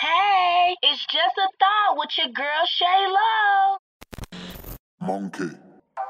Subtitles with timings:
[0.00, 3.78] Hey, it's just a thought with your girl Shay Low.
[5.00, 5.56] Monkey.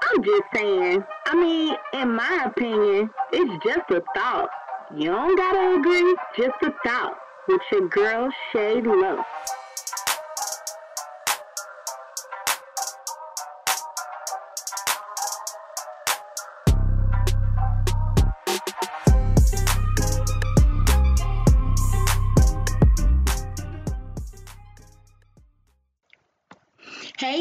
[0.03, 1.05] I'm just saying.
[1.27, 4.51] I mean, in my opinion, it's just a thought.
[4.95, 7.15] You don't gotta agree, just a thought.
[7.49, 9.25] With your girl Shay Low.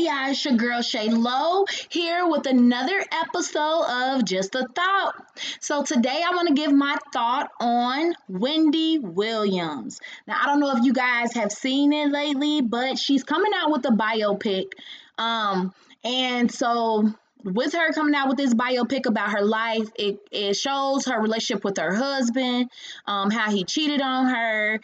[0.08, 5.16] Y'all, it's your girl Shay Low here with another episode of Just a Thought.
[5.60, 10.00] So today I want to give my thought on Wendy Williams.
[10.26, 13.70] Now I don't know if you guys have seen it lately, but she's coming out
[13.70, 14.72] with a biopic.
[15.18, 15.74] Um,
[16.06, 17.12] and so
[17.44, 21.66] with her coming out with this biopic about her life, it, it shows her relationship
[21.66, 22.70] with her husband,
[23.08, 24.80] um, how he cheated on her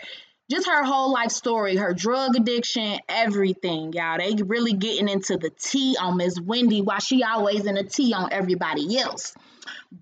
[0.53, 4.19] just her whole life story, her drug addiction, everything, y'all.
[4.19, 8.13] They really getting into the tea on Miss Wendy while she always in the tea
[8.13, 9.33] on everybody else.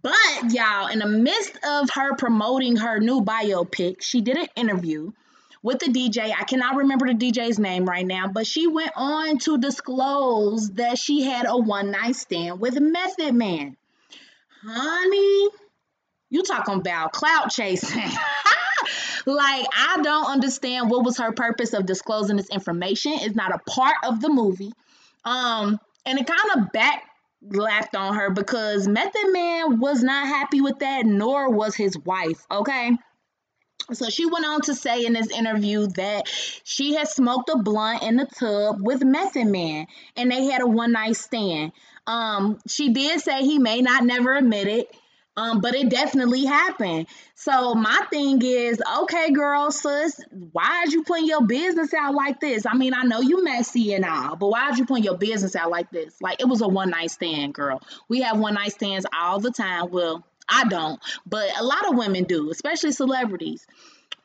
[0.02, 5.14] But y'all, in the midst of her promoting her new biopic, she did an interview
[5.64, 6.34] with the DJ.
[6.38, 10.98] I cannot remember the DJ's name right now, but she went on to disclose that
[10.98, 13.78] she had a one night stand with Method Man.
[14.66, 15.50] Honey,
[16.30, 18.04] you talking about clout chasing.
[19.26, 23.14] like I don't understand what was her purpose of disclosing this information.
[23.16, 24.72] It's not a part of the movie.
[25.26, 27.04] Um, and it kind of back
[27.42, 32.46] laughed on her because Method Man was not happy with that, nor was his wife.
[32.50, 32.92] Okay.
[33.94, 36.24] So she went on to say in this interview that
[36.64, 40.68] she had smoked a blunt in the tub with Method Man and they had a
[40.68, 41.72] one night stand.
[42.08, 44.96] Um, she did say he may not never admit it.
[45.38, 47.08] Um, but it definitely happened.
[47.36, 50.20] So my thing is, okay, girl, sis,
[50.52, 52.66] why are you putting your business out like this?
[52.66, 55.56] I mean, I know you messy and all, but why are you putting your business
[55.56, 56.14] out like this?
[56.22, 57.82] Like it was a one night stand, girl.
[58.10, 59.90] We have one night stands all the time.
[59.90, 63.66] Well, I don't, but a lot of women do, especially celebrities.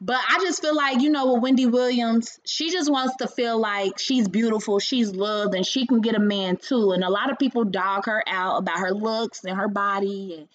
[0.01, 3.59] But I just feel like, you know, with Wendy Williams, she just wants to feel
[3.59, 6.93] like she's beautiful, she's loved, and she can get a man too.
[6.93, 10.49] And a lot of people dog her out about her looks and her body and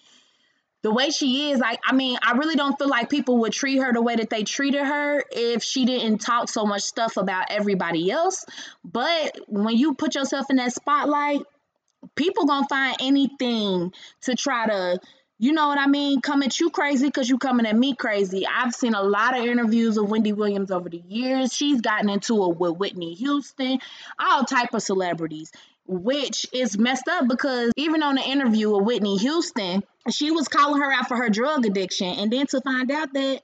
[0.82, 3.78] the way she is, like, I mean, I really don't feel like people would treat
[3.78, 7.46] her the way that they treated her if she didn't talk so much stuff about
[7.50, 8.44] everybody else.
[8.84, 11.42] But when you put yourself in that spotlight,
[12.16, 14.98] people gonna find anything to try to,
[15.38, 18.44] you know what I mean, come at you crazy because you coming at me crazy.
[18.44, 21.52] I've seen a lot of interviews of Wendy Williams over the years.
[21.52, 23.78] She's gotten into it with Whitney Houston,
[24.18, 25.52] all type of celebrities
[25.86, 30.80] which is messed up because even on the interview with Whitney Houston, she was calling
[30.80, 32.06] her out for her drug addiction.
[32.06, 33.42] And then to find out that,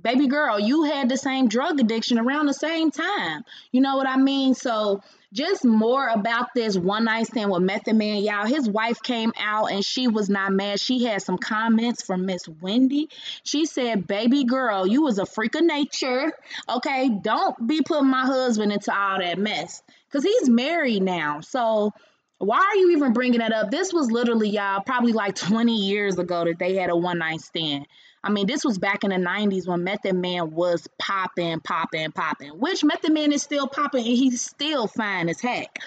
[0.00, 3.44] baby girl, you had the same drug addiction around the same time.
[3.72, 4.54] You know what I mean?
[4.54, 8.44] So, just more about this one night stand with Method Man, y'all.
[8.44, 10.78] His wife came out and she was not mad.
[10.78, 13.08] She had some comments from Miss Wendy.
[13.42, 16.32] She said, Baby girl, you was a freak of nature.
[16.68, 19.82] Okay, don't be putting my husband into all that mess
[20.12, 21.40] because he's married now.
[21.40, 21.92] So
[22.38, 23.70] why are you even bringing that up?
[23.70, 27.40] This was literally, y'all, probably like 20 years ago that they had a one night
[27.40, 27.86] stand.
[28.24, 32.50] I mean, this was back in the 90s when Method Man was popping, popping, popping,
[32.50, 35.78] which Method Man is still popping and he's still fine as heck.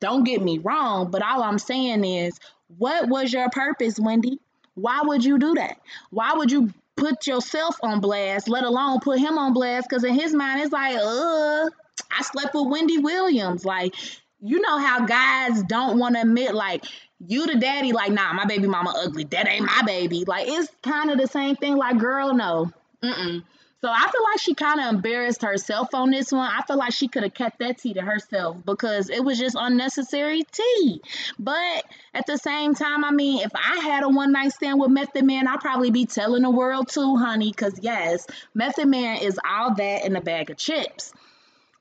[0.00, 2.38] Don't get me wrong, but all I'm saying is,
[2.78, 4.40] what was your purpose, Wendy?
[4.74, 5.78] Why would you do that?
[6.10, 9.88] Why would you put yourself on blast, let alone put him on blast?
[9.88, 11.70] Because in his mind, it's like, uh,
[12.10, 13.64] I slept with Wendy Williams.
[13.64, 13.94] Like,
[14.40, 16.84] you know how guys don't want to admit, like,
[17.26, 19.24] you the daddy, like, nah, my baby mama ugly.
[19.24, 20.24] That ain't my baby.
[20.26, 21.76] Like, it's kind of the same thing.
[21.76, 22.70] Like, girl, no.
[23.02, 23.42] Mm-mm.
[23.84, 26.50] So I feel like she kind of embarrassed herself on this one.
[26.50, 29.56] I feel like she could have kept that tea to herself because it was just
[29.60, 31.02] unnecessary tea.
[31.38, 31.84] But
[32.14, 35.26] at the same time, I mean, if I had a one night stand with Method
[35.26, 37.50] Man, I'd probably be telling the world too, honey.
[37.50, 41.12] Because yes, Method Man is all that in a bag of chips.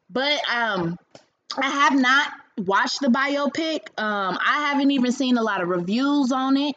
[0.10, 0.98] But um,
[1.58, 3.88] I have not watched the biopic.
[3.98, 6.76] Um, I haven't even seen a lot of reviews on it.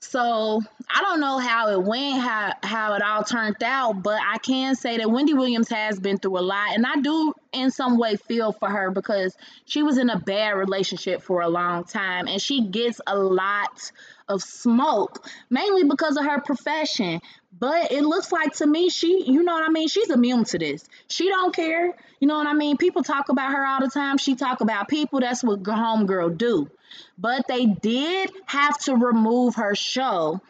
[0.00, 4.38] So I don't know how it went, how how it all turned out, but I
[4.38, 7.98] can say that Wendy Williams has been through a lot, and I do in some
[7.98, 12.28] way feel for her because she was in a bad relationship for a long time
[12.28, 13.90] and she gets a lot
[14.28, 17.20] of smoke, mainly because of her profession.
[17.58, 19.88] But it looks like to me, she, you know what I mean?
[19.88, 20.84] She's immune to this.
[21.08, 21.94] She don't care.
[22.20, 22.76] You know what I mean?
[22.76, 24.18] People talk about her all the time.
[24.18, 25.20] She talk about people.
[25.20, 26.70] That's what homegirl do.
[27.18, 30.40] But they did have to remove her show.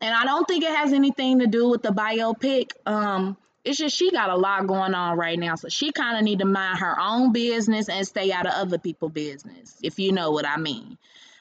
[0.00, 2.72] And I don't think it has anything to do with the biopic.
[2.84, 3.36] Um,
[3.66, 5.56] it's just she got a lot going on right now.
[5.56, 8.78] So she kind of need to mind her own business and stay out of other
[8.78, 10.96] people's business, if you know what I mean.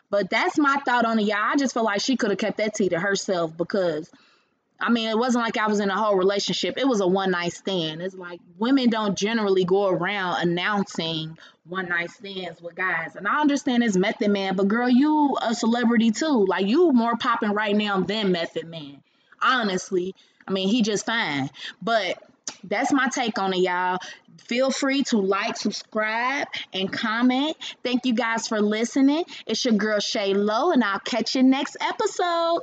[0.10, 1.38] But that's my thought on it, y'all.
[1.40, 4.10] I just feel like she could have kept that tea to herself because
[4.80, 6.78] I mean, it wasn't like I was in a whole relationship.
[6.78, 8.02] It was a one night stand.
[8.02, 13.16] It's like women don't generally go around announcing one night stands with guys.
[13.16, 16.46] And I understand it's Method Man, but girl, you a celebrity too.
[16.48, 19.02] Like you more popping right now than Method Man.
[19.42, 20.16] Honestly.
[20.48, 21.50] I mean, he just fine.
[21.82, 22.22] But
[22.64, 24.00] that's my take on it, y'all.
[24.38, 27.56] Feel free to like, subscribe, and comment.
[27.84, 29.26] Thank you guys for listening.
[29.48, 32.62] It's your girl Shay Low, and I'll catch you next episode.